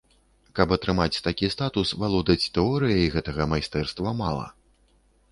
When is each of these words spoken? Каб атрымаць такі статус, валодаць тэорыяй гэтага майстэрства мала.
Каб 0.59 0.69
атрымаць 0.75 1.21
такі 1.27 1.49
статус, 1.55 1.91
валодаць 2.03 2.49
тэорыяй 2.55 3.05
гэтага 3.17 3.47
майстэрства 3.53 4.15
мала. 4.23 4.47